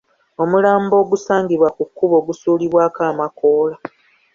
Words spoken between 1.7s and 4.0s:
ku kkubo gusuulibwako amakoola.